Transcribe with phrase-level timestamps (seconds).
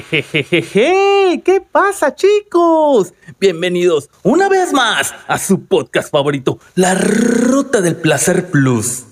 [0.00, 3.12] Jejejeje, ¿qué pasa chicos?
[3.38, 9.04] Bienvenidos una vez más a su podcast favorito, La Ruta del Placer Plus.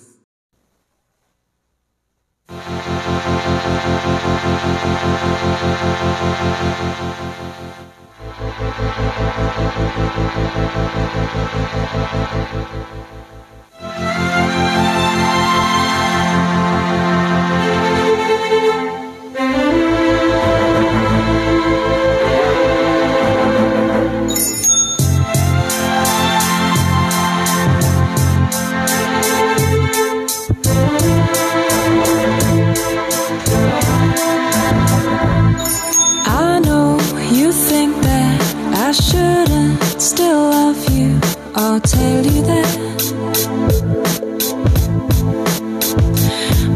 [38.91, 41.21] I shouldn't still love you.
[41.55, 42.71] I'll tell you that.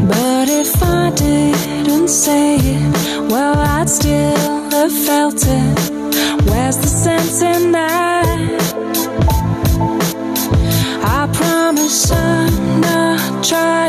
[0.07, 5.79] But if I didn't say it, well, I'd still have felt it.
[6.45, 8.25] Where's the sense in that?
[11.03, 13.84] I promise I'm not trying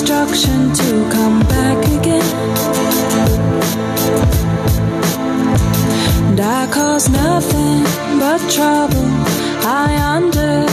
[0.00, 2.24] destruction to come back again.
[6.28, 7.84] And I cause nothing
[8.18, 9.08] but trouble.
[9.62, 10.69] I understand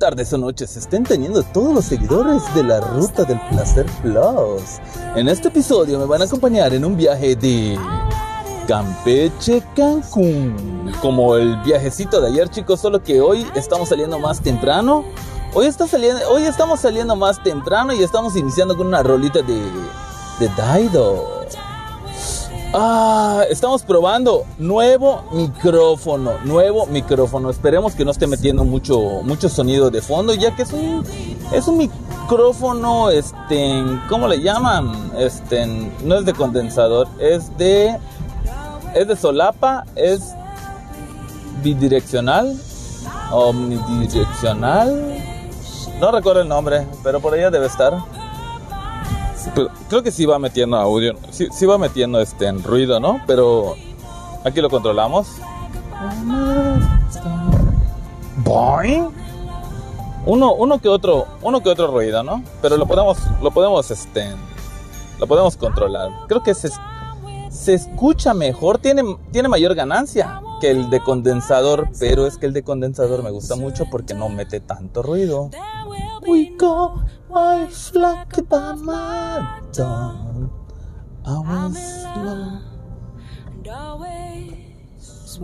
[0.00, 4.80] tardes o noches estén teniendo todos los seguidores de la Ruta del Placer Plus.
[5.14, 7.78] En este episodio me van a acompañar en un viaje de
[8.66, 10.90] Campeche, Cancún.
[11.02, 15.04] Como el viajecito de ayer, chicos, solo que hoy estamos saliendo más temprano.
[15.52, 19.60] Hoy, está saliendo, hoy estamos saliendo más temprano y estamos iniciando con una rolita de,
[20.40, 21.39] de Daido.
[22.72, 27.50] Ah, estamos probando nuevo micrófono, nuevo micrófono.
[27.50, 31.04] Esperemos que no esté metiendo mucho, mucho sonido de fondo, ya que es un,
[31.52, 35.10] es un micrófono, este, ¿cómo le llaman?
[35.18, 35.66] Este,
[36.04, 37.98] no es de condensador, es de,
[38.94, 40.32] es de solapa, es
[41.64, 42.56] bidireccional,
[43.32, 45.16] omnidireccional.
[45.98, 47.98] No recuerdo el nombre, pero por allá debe estar.
[49.54, 53.22] Pero creo que sí va metiendo audio, sí, sí va metiendo este en ruido, ¿no?
[53.26, 53.74] Pero
[54.44, 55.28] aquí lo controlamos.
[58.44, 59.08] Boing.
[60.26, 62.42] Uno, uno que otro, uno que otro ruido, ¿no?
[62.60, 64.28] Pero lo podemos, lo podemos, este,
[65.18, 66.10] lo podemos controlar.
[66.28, 66.68] Creo que se,
[67.50, 69.02] se escucha mejor, tiene,
[69.32, 73.56] tiene mayor ganancia que el de condensador, pero es que el de condensador me gusta
[73.56, 75.50] mucho porque no mete tanto ruido.
[76.26, 79.60] We go by my.
[81.26, 82.60] I slow.
[83.46, 85.38] And always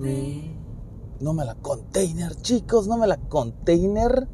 [0.00, 0.50] be.
[1.20, 4.28] No me la container, chicos, no me la container.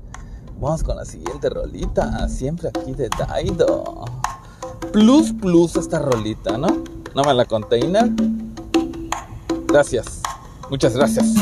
[0.60, 4.04] Vamos con la siguiente rolita, siempre aquí de Daido.
[4.92, 6.68] Plus, plus esta rolita, ¿no?
[7.14, 8.10] No me la container.
[9.68, 10.22] Gracias,
[10.68, 11.34] muchas gracias.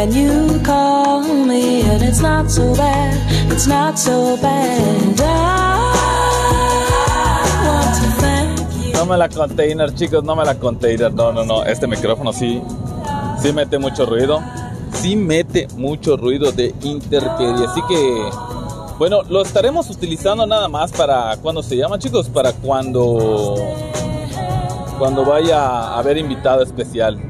[0.00, 3.12] And you call me, and it's not so bad.
[3.52, 4.80] It's not so bad.
[8.94, 11.12] No me la container, chicos, no me la container.
[11.12, 11.64] No, no, no.
[11.66, 12.62] Este micrófono sí,
[13.42, 14.40] sí mete mucho ruido.
[14.94, 17.66] Sí mete mucho ruido de interperie.
[17.66, 18.30] Así que,
[18.98, 23.54] bueno, lo estaremos utilizando nada más para cuando se llama, chicos, para cuando
[24.98, 27.20] cuando vaya a haber invitado especial.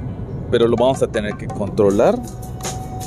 [0.53, 2.17] Pero lo vamos a tener que controlar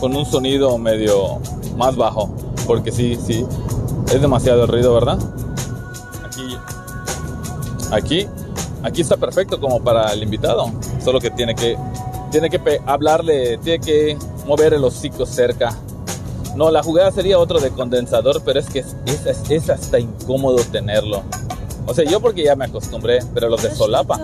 [0.03, 1.39] con un sonido medio
[1.77, 2.29] más bajo,
[2.67, 3.45] porque sí, sí,
[4.13, 5.17] es demasiado ruido, ¿verdad?
[6.25, 6.57] Aquí
[7.89, 8.27] Aquí,
[8.83, 10.69] aquí está perfecto como para el invitado.
[11.01, 11.77] Solo que tiene que,
[12.31, 15.73] tiene que hablarle, tiene que mover el hocico cerca.
[16.57, 18.95] No, la jugada sería otro de condensador, pero es que es-
[19.25, 21.21] es- es hasta incómodo tenerlo.
[21.87, 24.19] O sea, yo porque ya me acostumbré, pero los de solapa.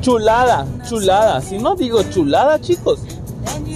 [0.00, 1.42] Chulada, chulada.
[1.42, 3.00] Si no digo chulada, chicos.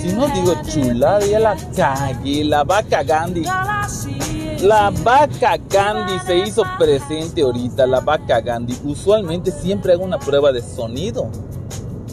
[0.07, 2.45] Si no digo chulada, ya la cagué.
[2.45, 3.43] La vaca Gandhi.
[4.63, 8.79] La vaca Gandhi se hizo presente ahorita, la vaca Gandhi.
[8.85, 11.29] Usualmente siempre hago una prueba de sonido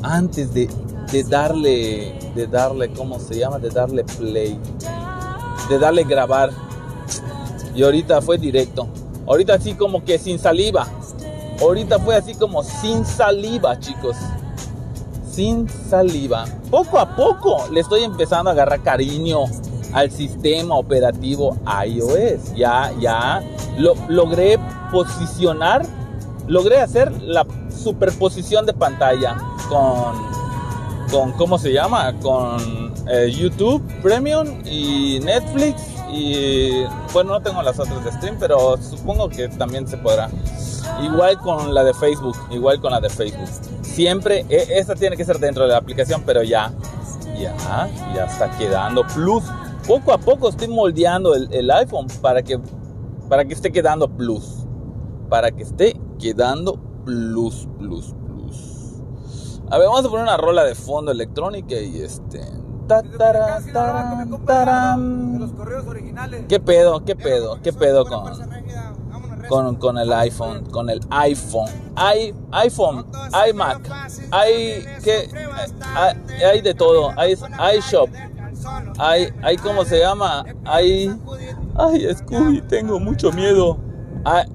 [0.02, 0.68] antes de,
[1.12, 3.60] de darle, de darle, ¿cómo se llama?
[3.60, 4.60] De darle play,
[5.70, 6.50] de darle grabar.
[7.76, 8.88] Y ahorita fue directo.
[9.28, 10.88] Ahorita así como que sin saliva.
[11.62, 14.18] Ahorita fue así como sin saliva, chicos.
[15.34, 16.46] Sin saliva.
[16.70, 19.46] Poco a poco le estoy empezando a agarrar cariño
[19.92, 21.58] al sistema operativo
[21.88, 22.54] iOS.
[22.56, 23.44] Ya, ya
[23.78, 24.60] lo, logré
[24.92, 25.84] posicionar,
[26.48, 29.36] logré hacer la superposición de pantalla
[29.70, 30.14] con,
[31.10, 32.14] con ¿cómo se llama?
[32.22, 35.82] Con eh, YouTube Premium y Netflix.
[36.12, 40.30] Y bueno, no tengo las otras de stream, pero supongo que también se podrá.
[41.02, 43.50] Igual con la de Facebook, igual con la de Facebook.
[43.94, 46.72] Siempre, e- esta tiene que ser dentro de la aplicación, pero ya,
[47.38, 47.56] ya,
[48.16, 49.44] ya está quedando plus.
[49.88, 52.60] Poco a poco estoy moldeando el, el iPhone para que,
[53.30, 54.66] para que esté quedando plus.
[55.30, 56.76] Para que esté quedando
[57.06, 59.02] plus, plus, plus.
[59.70, 62.42] A ver, vamos a poner una rola de fondo electrónica y este.
[62.88, 65.40] ta, tara, Casi la vaca me taram, compra de taram.
[65.40, 66.46] los correos originales.
[66.48, 67.04] ¿Qué pedo?
[67.04, 67.60] ¿Qué pedo?
[67.62, 68.24] ¿Qué pedo con,
[69.48, 70.66] con, con el iPhone?
[70.72, 71.70] Con el iPhone.
[71.96, 73.06] I, iPhone,
[73.50, 73.82] iMac,
[74.32, 75.30] hay que
[75.96, 77.12] hay, hay de todo.
[77.18, 77.36] Hay
[77.78, 78.10] iShop,
[78.98, 81.16] hay, hay cómo se llama, hay,
[81.76, 83.78] ay Scooby, tengo mucho miedo.
[84.26, 84.46] Ay,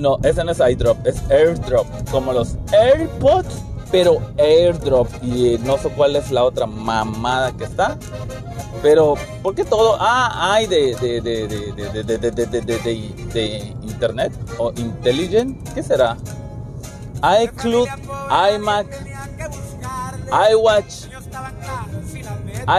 [0.00, 5.90] no, ese no es iDrop, es AirDrop, como los AirPods, pero AirDrop y no sé
[5.90, 7.98] cuál es la otra mamada que está.
[8.86, 9.96] Pero, ¿por qué todo?
[9.98, 11.48] Ah, hay de, de, de,
[13.34, 15.58] de Internet o Intelligent.
[15.74, 16.16] ¿Qué será?
[17.42, 17.88] iCloud,
[18.54, 18.86] iMac,
[20.52, 21.06] iWatch,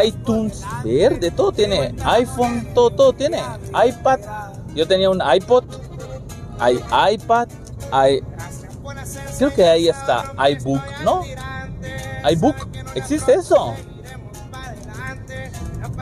[0.06, 1.94] iTunes, verde, todo tiene.
[2.06, 3.42] iPhone, todo, todo tiene.
[3.74, 4.20] iPad.
[4.76, 5.66] Yo tenía un iPod.
[6.58, 6.80] Hay
[7.16, 7.50] iPad.
[7.92, 8.22] Hay,
[9.38, 11.26] creo que ahí está iBook, ¿no?
[12.32, 12.56] iBook.
[12.96, 13.76] ¿Existe eso?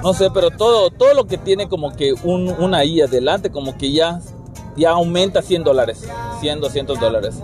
[0.06, 3.92] No sé, pero todo, todo lo que tiene como que un, una adelante, como que
[3.92, 4.22] ya,
[4.78, 6.06] ya aumenta 100 dólares.
[6.42, 7.40] 100, 200 dólares.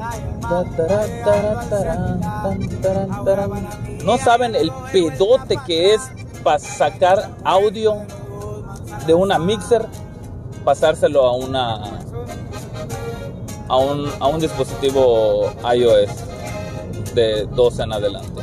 [4.06, 6.02] No saben el pedote que es
[6.44, 7.96] para sacar audio
[9.08, 9.88] de una mixer,
[10.64, 11.82] pasárselo a una
[13.70, 16.12] a un, a un dispositivo iOS
[17.16, 18.42] de 12 en adelante.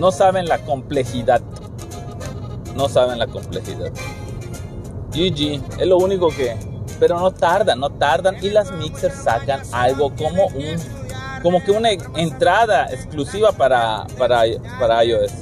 [0.00, 1.40] No saben la complejidad.
[2.74, 3.92] No saben la complejidad.
[5.10, 6.56] GG, es lo único que.
[6.98, 8.36] Pero no tardan, no tardan.
[8.42, 10.76] Y las mixers sacan algo como un.
[11.42, 14.42] Como que una entrada exclusiva para, para,
[14.78, 15.32] para iOS.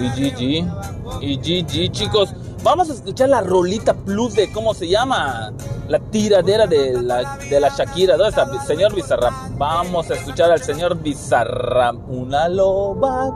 [0.00, 1.20] Y GG.
[1.20, 2.34] Y GG, chicos.
[2.62, 5.52] Vamos a escuchar la rolita plus de cómo se llama.
[5.88, 8.16] La tiradera de la, de la Shakira.
[8.16, 8.64] ¿Dónde está?
[8.64, 9.32] Señor Bizarrap.
[9.56, 11.96] Vamos a escuchar al señor Bizarrap.
[12.08, 13.32] Una loba.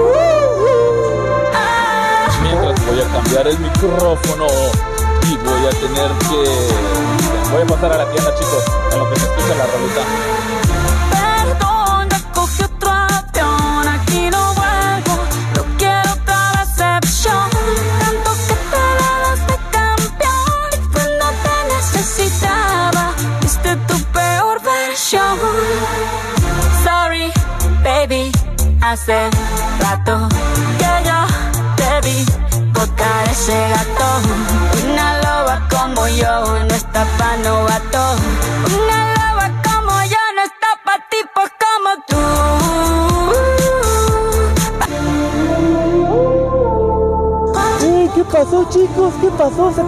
[0.00, 0.29] Mientras
[2.90, 4.46] Voy a cambiar el micrófono
[5.22, 6.42] y voy a tener que.
[7.52, 10.06] Voy a pasar a la tienda, chicos, a lo que me escucha la realidad.
[11.12, 15.22] Perdón, ya cogí otro avión, aquí no vuelvo.
[15.54, 17.50] No quiero otra decepción.
[18.00, 25.38] Tanto que te daba fe campeón, pues no te necesitaba, viste tu peor versión.
[26.82, 27.32] Sorry,
[27.84, 28.32] baby,
[28.82, 29.30] hace
[29.78, 30.28] rato
[33.30, 34.08] ese gato.
[34.84, 38.16] Una loba como yo no está pa' novato.
[38.78, 42.20] Una loba como yo no está pa' tipos como tú.
[48.14, 49.14] ¿Qué pasó, chicos?
[49.20, 49.72] ¿Qué pasó?
[49.72, 49.82] Se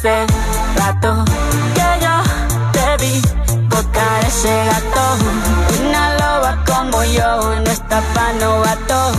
[0.00, 0.26] hace
[0.76, 1.24] rato
[1.74, 3.22] que yo te vi
[3.68, 5.04] botar ese gato.
[5.78, 9.12] Una loba como yo no está pa' novato.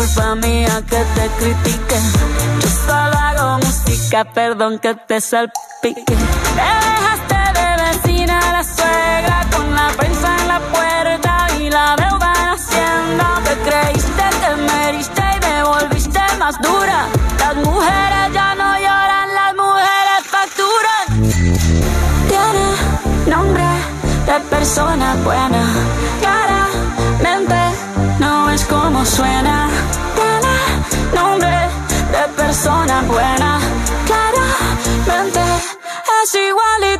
[0.00, 1.98] Culpa mía que te critique.
[2.60, 6.14] Yo solo hago música, perdón que te salpique.
[6.58, 12.32] Te dejaste de vecina la suegra con la prensa en la puerta y la deuda
[12.40, 13.28] en Hacienda.
[13.44, 16.98] Te creíste que me heriste y me volviste más dura.
[17.38, 21.04] Las mujeres ya no lloran, las mujeres facturan.
[22.32, 22.66] Tiene
[23.34, 23.68] nombre
[24.28, 25.62] de persona buena.
[26.22, 27.60] Claramente
[28.18, 29.79] no es como suena.
[33.10, 33.60] Buena.
[34.06, 35.40] Claramente
[36.22, 36.99] es igualita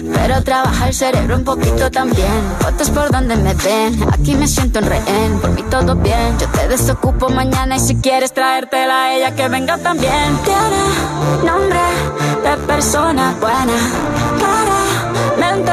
[0.00, 2.42] Pero trabaja el cerebro un poquito también.
[2.60, 4.06] Fotos por donde me ven.
[4.12, 5.38] Aquí me siento en rehén.
[5.40, 6.38] Por mí todo bien.
[6.38, 10.38] Yo te desocupo mañana y si quieres traértela a ella que venga también.
[10.44, 11.80] Tiene nombre
[12.42, 13.78] de persona buena.
[14.38, 15.72] Claramente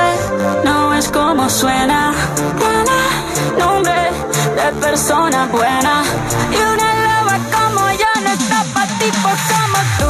[0.66, 2.14] no es como suena.
[2.58, 4.12] Tiene nombre
[4.56, 6.04] de persona buena.
[6.52, 10.09] Y una loba como yo no está pa' tipos como tú.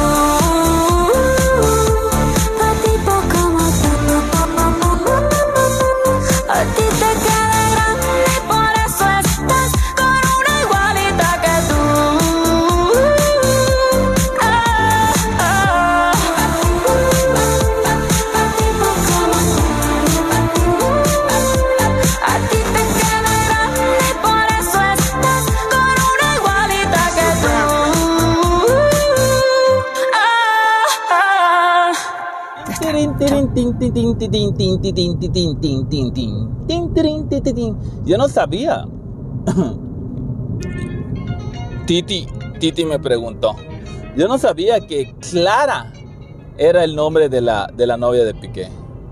[38.04, 38.86] Yo no sabía.
[41.86, 42.26] Titi,
[42.58, 43.56] Titi me preguntó.
[44.16, 45.92] Yo no sabía que Clara
[46.58, 48.68] era el nombre de la, de la novia de Piqué.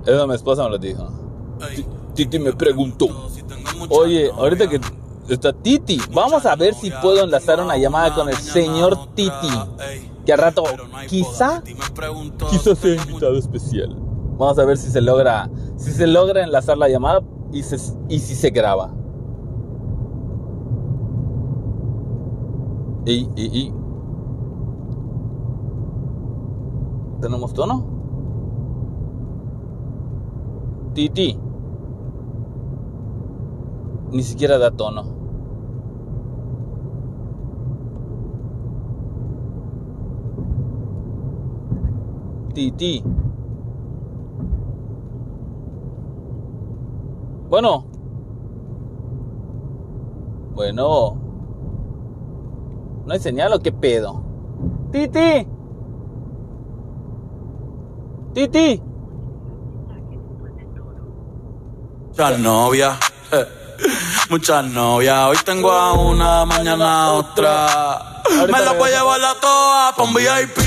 [0.06, 1.08] Eso mi esposa me lo dijo.
[1.75, 1.84] Ti-
[2.14, 3.06] Titi me preguntó.
[3.90, 4.80] Oye, ahorita que
[5.28, 9.48] está Titi, vamos a ver si puedo enlazar una llamada con el señor Titi.
[10.25, 10.62] Que al rato,
[11.08, 11.62] quizá,
[12.50, 13.96] quizá sea invitado especial.
[14.38, 17.76] Vamos a ver si se logra, si se logra enlazar la llamada y, se,
[18.09, 18.92] y si se graba.
[23.04, 23.73] Y.
[27.21, 27.85] ¿Tenemos tono?
[30.95, 31.37] Titi.
[34.12, 35.02] Ni siquiera da tono.
[42.54, 43.02] Titi.
[47.48, 47.86] Bueno.
[50.54, 51.16] Bueno.
[53.06, 54.22] ¿No hay señal o qué pedo?
[54.92, 55.46] Titi.
[58.34, 58.82] Titi.
[62.08, 62.98] Muchas novias,
[64.28, 65.28] muchas novias.
[65.28, 68.22] Hoy tengo a una, mañana a otra.
[68.50, 70.58] Me la voy a llevar a todas pa' un VIP,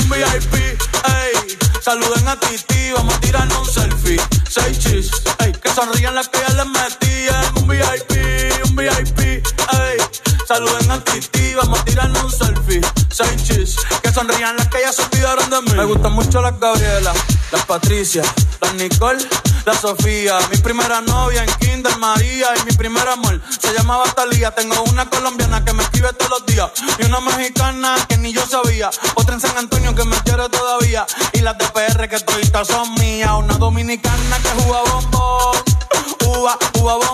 [0.00, 1.58] un VIP, ey.
[1.82, 4.43] Saluden a Titi, vamos a tirarnos un selfie.
[4.54, 5.50] Seis chis, ey.
[5.50, 7.44] Que sonrían las que ya les metían.
[7.56, 9.43] Un VIP, un VIP.
[10.54, 12.80] Saluden a Titi, vamos a tirarnos un selfie.
[13.10, 15.72] Seis chis, que sonrían las que ya se olvidaron de mí.
[15.76, 17.12] Me gustan mucho las Gabriela,
[17.50, 18.22] las Patricia,
[18.60, 19.18] las Nicole,
[19.66, 20.38] la Sofía.
[20.52, 24.52] Mi primera novia en Kinder María y mi primer amor se llamaba Talía.
[24.52, 26.70] Tengo una colombiana que me escribe todos los días
[27.00, 28.90] y una mexicana que ni yo sabía.
[29.16, 32.94] Otra en San Antonio que me quiere todavía y las de PR que toditas son
[32.94, 33.32] mías.
[33.36, 35.56] Una dominicana que juega bombón,
[36.28, 37.13] uva, uva bombón.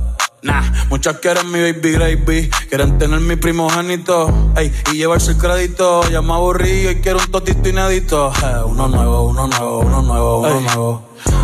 [0.43, 4.27] Nah, muchas quieren mi baby gravy, quieren tener mi primogénito,
[4.57, 6.01] ey, y llevarse el crédito.
[6.09, 8.31] Ya me aburrí y quiero un totito inédito.
[8.43, 11.03] Eh, uno nuevo, uno nuevo, uno nuevo, uno nuevo.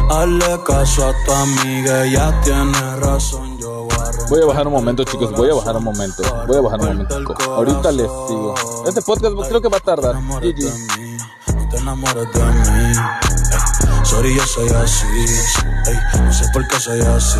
[0.09, 4.73] Hazle caso a tu amiga, ella tiene razón, yo voy a Voy a bajar un
[4.73, 5.31] momento, chicos.
[5.33, 6.23] Voy a bajar un momento.
[6.47, 7.35] Voy a bajar un momento.
[7.45, 8.55] Ahorita les sigo.
[8.87, 10.15] Este podcast creo que va a tardar.
[10.15, 11.69] GG.
[11.69, 12.97] te enamores de mí.
[13.51, 15.05] Ey, sorry, yo soy así.
[15.85, 17.39] Ey, no sé por qué soy así.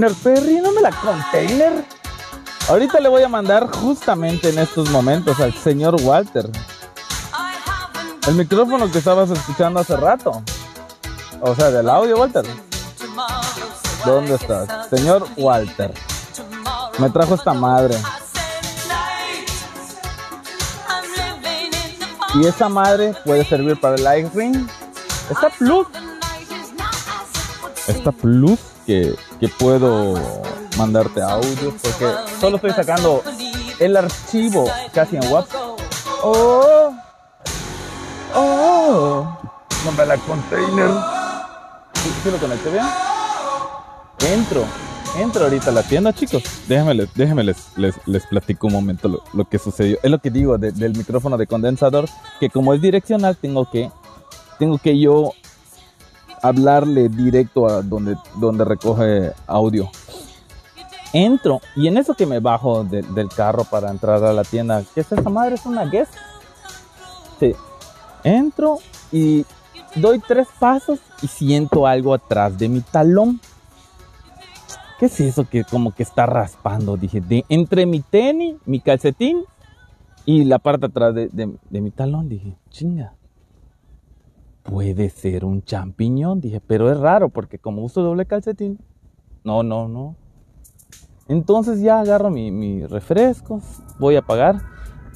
[0.00, 1.84] Container, Perry, no me la container.
[2.68, 6.48] Ahorita le voy a mandar justamente en estos momentos al señor Walter
[8.26, 10.42] el micrófono que estabas escuchando hace rato.
[11.40, 12.44] O sea, del audio, Walter.
[14.04, 14.88] ¿Dónde estás?
[14.88, 15.92] Señor Walter.
[16.98, 17.96] Me trajo esta madre.
[22.34, 24.68] Y esa madre puede servir para el live ring.
[25.30, 25.86] Esta seem.
[27.88, 28.69] Esta plus
[29.38, 30.14] que, puedo
[30.76, 32.06] mandarte audio porque
[32.40, 33.22] solo estoy sacando
[33.78, 35.78] el archivo casi en WhatsApp.
[36.22, 36.92] Oh,
[38.34, 39.38] oh,
[39.84, 40.90] no me la container.
[42.02, 42.84] ¿Sí, sí lo conecté bien?
[44.32, 44.64] Entro,
[45.16, 46.42] entro ahorita a la tienda, chicos.
[46.66, 49.98] Déjenme, les, déjenme les, les, les platico un momento lo, que sucedió.
[50.02, 52.06] Es lo que digo de- del micrófono de condensador,
[52.40, 53.90] que como es direccional, tengo que,
[54.58, 55.32] tengo que yo
[56.42, 59.90] hablarle directo a donde, donde recoge audio.
[61.12, 64.82] Entro y en eso que me bajo de- del carro para entrar a la tienda,
[64.94, 65.56] ¿qué es esa madre?
[65.56, 66.14] ¿Es una guest?
[67.40, 67.52] Sí.
[68.22, 68.78] Entro
[69.10, 69.44] y
[69.96, 73.40] doy tres pasos y siento algo atrás de mi talón.
[75.00, 76.96] ¿Qué es eso que como que está raspando?
[76.96, 79.44] Dije, de, entre mi tenis, mi calcetín
[80.26, 82.28] y la parte atrás de- de mi talón.
[82.28, 83.14] Dije, chinga.
[84.62, 88.78] Puede ser un champiñón, dije, pero es raro porque como uso doble calcetín.
[89.42, 90.16] No, no, no.
[91.28, 93.62] Entonces ya agarro mi, refrescos,
[93.98, 94.62] voy a pagar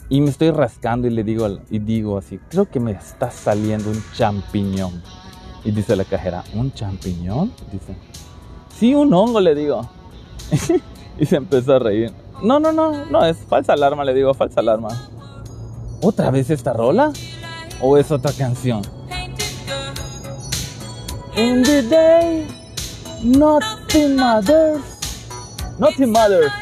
[0.08, 3.90] y me estoy rascando y le digo y digo así, creo que me está saliendo
[3.90, 5.02] un champiñón.
[5.64, 7.52] Y dice la cajera, ¿un champiñón?
[7.72, 7.96] Dice,
[8.76, 9.88] sí, un hongo, le digo.
[11.18, 12.12] y se empezó a reír.
[12.42, 14.88] No, no, no, no, es falsa alarma, le digo, falsa alarma.
[16.00, 17.12] ¿Otra vez esta rola?
[17.80, 18.82] ¿O es otra canción?
[21.36, 22.46] In the day,
[23.24, 24.82] nothing matters.
[25.80, 26.52] Nothing matters.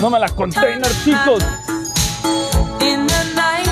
[0.00, 1.44] No me la container, chicos.
[2.82, 3.68] In the night,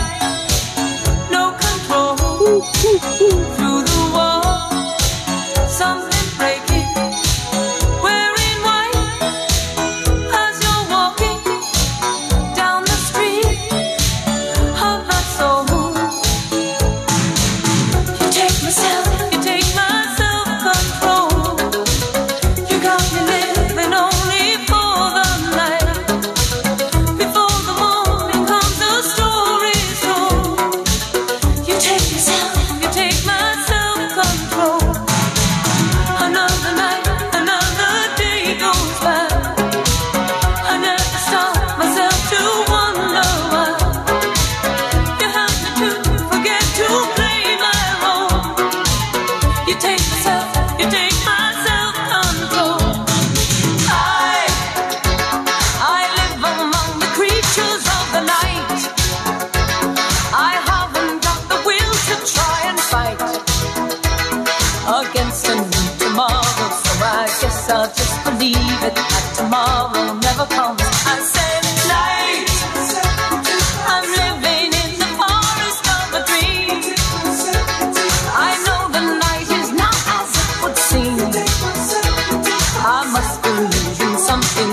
[1.28, 2.62] no control.
[3.56, 4.94] Through the wall,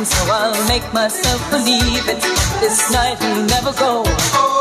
[0.05, 2.21] so I'll make myself believe it.
[2.59, 4.52] This night will never go.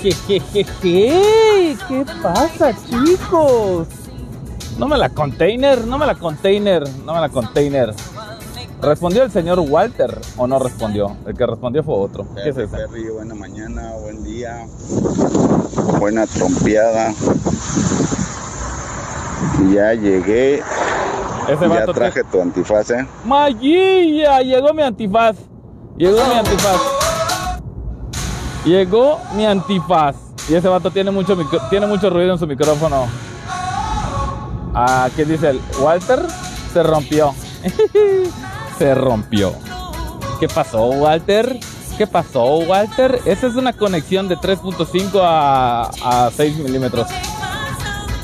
[0.00, 0.16] Dream.
[0.26, 3.88] Jejejeje, ¿Qué pasa, chicos?
[4.78, 7.94] No me la container, no me la container, no me la container.
[8.80, 11.14] ¿Respondió el señor Walter o no respondió?
[11.26, 12.26] El que respondió fue otro.
[12.34, 12.54] ¿Qué es?
[12.54, 14.66] Perry, buena mañana, buen día,
[15.98, 17.12] buena trompeada.
[19.70, 20.62] Ya llegué,
[21.48, 23.06] Ese ya traje tu antifaz, ¿eh?
[23.24, 24.40] ¡Maguilla!
[24.40, 25.36] Llegó mi antifaz.
[25.98, 26.99] Llegó mi antifaz.
[28.64, 30.16] Llegó mi antifaz.
[30.48, 31.36] Y ese vato tiene mucho,
[31.68, 33.06] tiene mucho ruido en su micrófono.
[34.74, 36.20] Ah, ¿qué dice el Walter?
[36.72, 37.34] Se rompió.
[38.78, 39.52] Se rompió.
[40.38, 41.58] ¿Qué pasó, Walter?
[41.98, 43.20] ¿Qué pasó, Walter?
[43.26, 47.06] Esa es una conexión de 3.5 a, a 6 milímetros.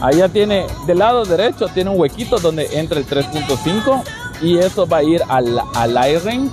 [0.01, 4.03] Allá tiene, del lado derecho, tiene un huequito donde entra el 3.5
[4.43, 6.51] y eso va a ir al, al iRing.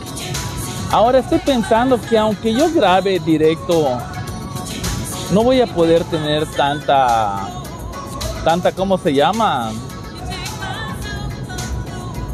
[0.94, 3.98] Ahora estoy pensando que aunque yo grabe directo,
[5.34, 7.48] no voy a poder tener tanta,
[8.44, 9.72] tanta, ¿cómo se llama?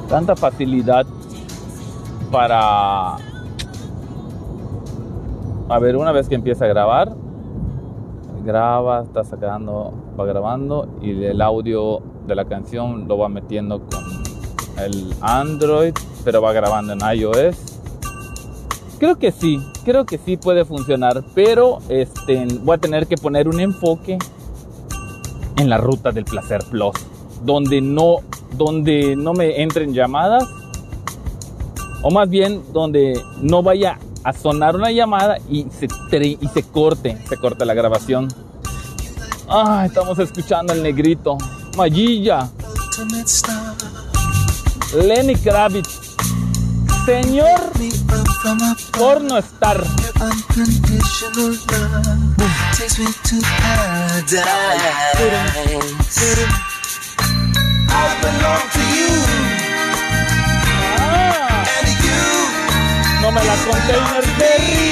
[0.09, 1.07] Tanta facilidad
[2.29, 3.15] para...
[5.69, 7.15] A ver, una vez que empiece a grabar,
[8.43, 14.03] graba, está sacando, va grabando y el audio de la canción lo va metiendo con
[14.83, 15.93] el Android,
[16.25, 17.68] pero va grabando en iOS.
[18.99, 23.47] Creo que sí, creo que sí puede funcionar, pero este, voy a tener que poner
[23.47, 24.17] un enfoque
[25.55, 26.91] en la ruta del placer plus,
[27.45, 28.17] donde no,
[28.57, 30.43] donde no me entren llamadas,
[32.01, 37.17] o más bien donde no vaya a sonar una llamada y se, y se corte,
[37.27, 38.27] se corte la grabación.
[39.47, 41.37] Ah, estamos escuchando el negrito.
[41.77, 42.49] Mayilla.
[44.93, 46.08] Lenny Kravitz.
[47.09, 47.71] Señor
[48.95, 49.83] Porno Star.
[50.19, 50.29] Ah,
[63.21, 64.89] no me la container Berry.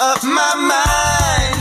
[0.00, 1.60] Up my mind.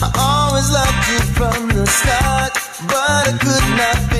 [0.00, 2.52] I always loved you from the start,
[2.86, 4.17] but I could not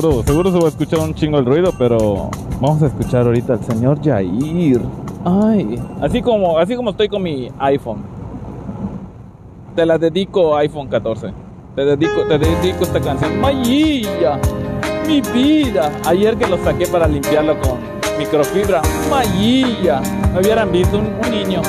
[0.00, 2.30] Seguro, seguro se va a escuchar un chingo el ruido, pero
[2.60, 4.80] vamos a escuchar ahorita al señor Jair.
[5.24, 8.04] Ay, así como, así como estoy con mi iPhone.
[9.74, 11.32] Te la dedico iPhone 14.
[11.74, 13.40] Te dedico, te dedico esta canción.
[13.40, 14.38] Mayilla,
[15.08, 15.90] mi vida.
[16.06, 17.78] Ayer que lo saqué para limpiarlo con
[18.20, 18.80] microfibra.
[19.10, 20.00] Mayilla.
[20.32, 21.60] Me hubieran visto un, un niño.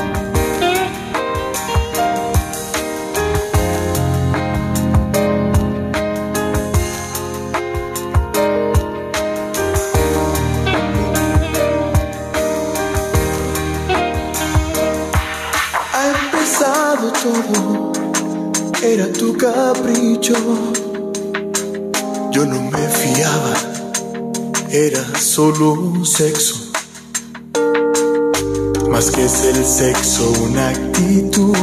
[19.73, 20.34] Capricho.
[22.32, 23.53] Yo no me fiaba,
[24.71, 26.55] era solo un sexo.
[28.89, 31.55] Más que es el sexo, una actitud,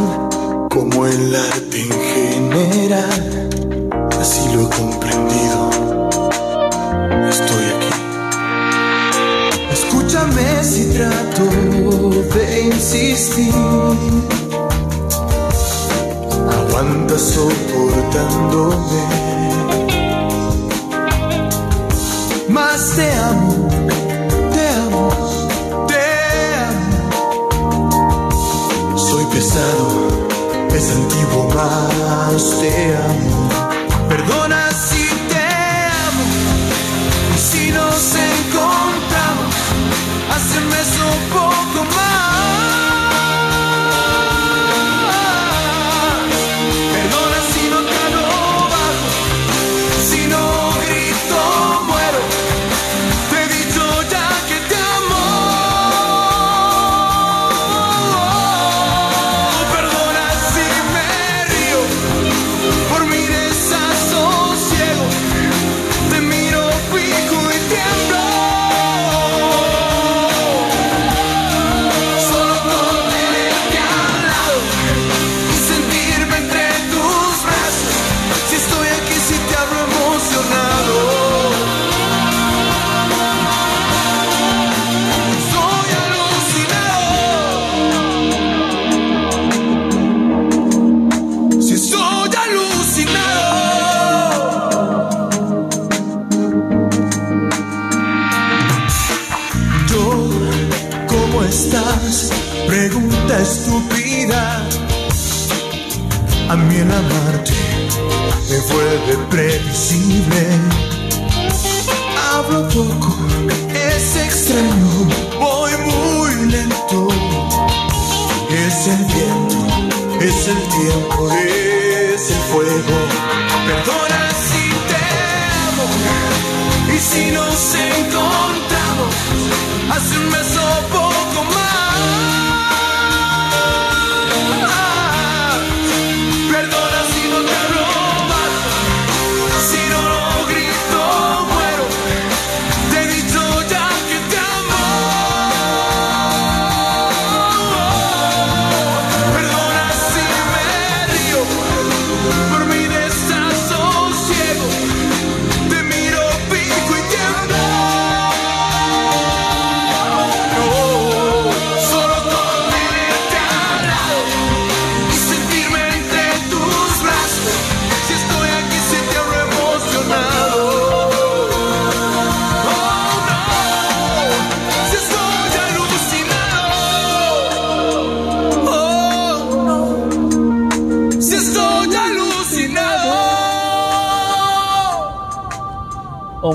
[0.71, 3.49] como el arte en general.
[4.21, 5.71] Así lo he comprendido.
[7.29, 7.93] Estoy aquí.
[9.73, 11.45] Escúchame si trato
[12.35, 14.46] de insistir.
[16.77, 18.77] Aguanta soportándome.
[22.51, 23.69] Más te amo,
[24.53, 25.09] te amo,
[25.89, 26.03] te
[28.29, 28.95] amo.
[28.95, 29.87] Soy pesado,
[30.69, 33.36] es antiguo, más te amo.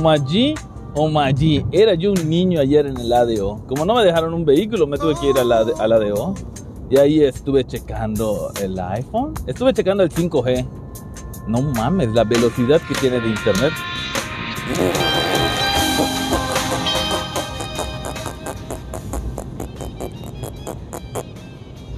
[0.02, 0.56] Omaji,
[0.95, 1.64] Omaji.
[1.72, 3.62] Era yo un niño ayer en el ADO.
[3.68, 6.34] Como no me dejaron un vehículo, me tuve que ir al, AD al ADO.
[6.89, 9.36] Y ahí estuve checando el iPhone.
[9.45, 10.66] Estuve checando el 5G.
[11.47, 13.74] No mames, la velocidad que tiene de internet.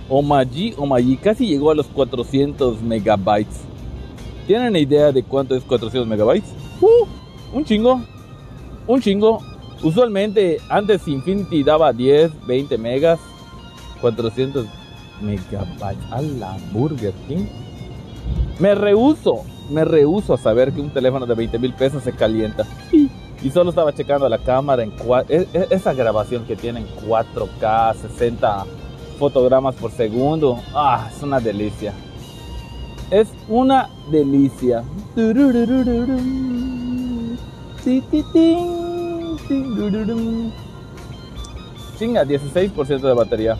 [0.09, 3.61] Omaji, Omaji casi llegó a los 400 megabytes.
[4.45, 6.49] ¿Tienen idea de cuánto es 400 megabytes?
[6.81, 7.22] ¡Uh!
[7.53, 8.01] Un chingo.
[8.87, 9.39] Un chingo.
[9.83, 13.19] Usualmente antes Infinity daba 10, 20 megas.
[14.01, 14.65] 400
[15.21, 17.45] megabytes a la Burger King.
[18.59, 22.65] Me rehuso, me rehuso a saber que un teléfono de 20 mil pesos se calienta.
[22.91, 24.93] Y, solo estaba checando la cámara en
[25.27, 28.65] e- e- esa grabación que tiene en 4K, 60
[29.19, 30.59] fotogramas por segundo.
[30.73, 31.93] Ah, es una delicia.
[33.11, 34.83] Es una delicia.
[41.97, 43.57] Chinga, 16% de batería.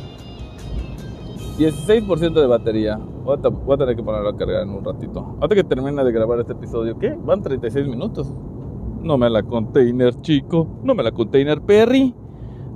[1.58, 3.00] 16% de batería.
[3.24, 5.36] Voy a, tener que ponerlo a cargar en un ratito.
[5.42, 6.98] Hasta que termine de grabar este episodio.
[6.98, 7.18] ¿Qué?
[7.22, 8.34] Van 36 minutos.
[9.02, 10.68] No me la container, chico.
[10.84, 12.16] No me la container, Perry.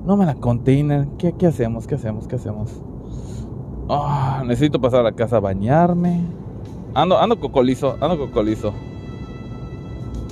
[0.06, 1.08] No me la container.
[1.18, 1.88] ¿Qué, qué hacemos?
[1.88, 2.28] ¿Qué hacemos?
[2.28, 2.82] ¿Qué hacemos?
[3.90, 6.22] Ah, necesito pasar a la casa a bañarme.
[6.94, 8.74] Ando, ando cocolizo, ando cocolizo.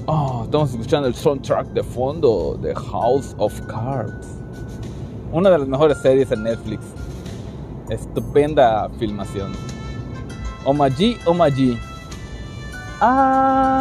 [0.08, 4.28] Oh, estamos escuchando el soundtrack de fondo de House of Cards.
[5.32, 6.84] Una de las mejores series en Netflix.
[7.90, 9.52] Estupenda filmación.
[10.64, 11.80] Omaji, Omaji.
[13.00, 13.76] Adiós.